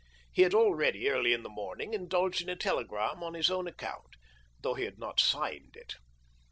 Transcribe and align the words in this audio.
He 0.33 0.41
had 0.41 0.55
already, 0.55 1.11
early 1.11 1.31
in 1.31 1.43
the 1.43 1.47
morning, 1.49 1.93
indulged 1.93 2.41
in 2.41 2.49
a 2.49 2.55
telegram 2.55 3.21
on 3.21 3.35
his 3.35 3.51
own 3.51 3.67
account, 3.67 4.15
though 4.61 4.73
he 4.73 4.85
had 4.85 4.97
not 4.97 5.19
signed 5.19 5.75
it. 5.75 5.97